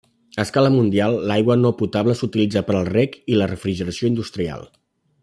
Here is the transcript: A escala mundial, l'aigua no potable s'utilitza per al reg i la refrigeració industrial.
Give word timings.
A 0.35 0.43
escala 0.45 0.71
mundial, 0.75 1.17
l'aigua 1.31 1.57
no 1.65 1.71
potable 1.83 2.15
s'utilitza 2.21 2.65
per 2.71 2.77
al 2.79 2.89
reg 2.97 3.19
i 3.35 3.39
la 3.41 3.49
refrigeració 3.53 4.11
industrial. 4.15 4.65